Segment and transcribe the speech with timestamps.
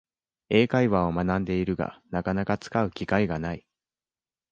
[0.49, 3.67] 英会話を学んでいるが、なかなか使う機会がない